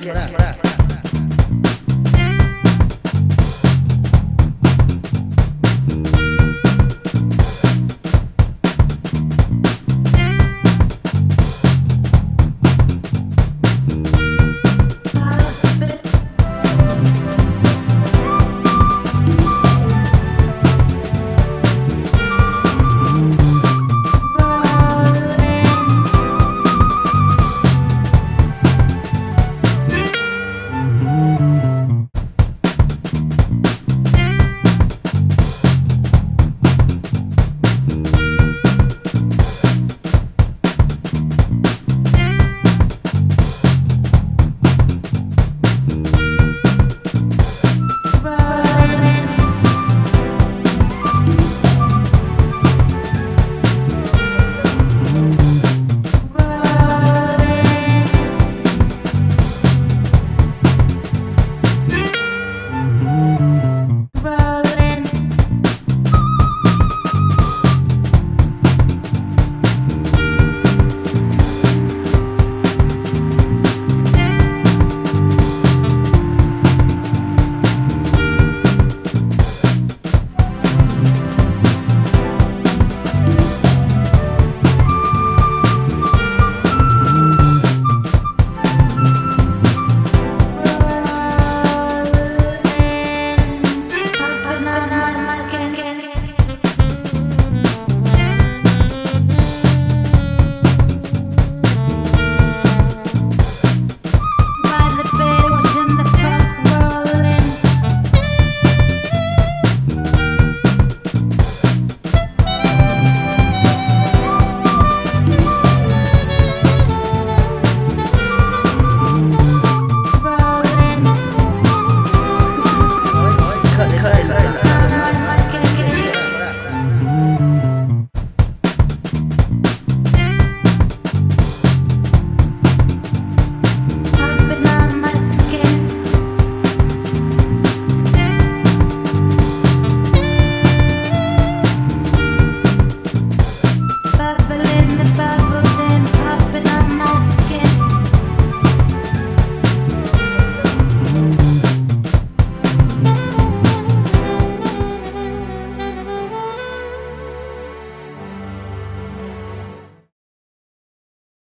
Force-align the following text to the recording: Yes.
Yes. 0.00 0.61